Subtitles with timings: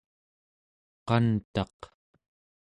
[1.07, 1.79] qantaq